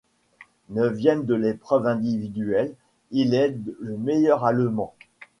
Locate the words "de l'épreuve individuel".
1.25-2.73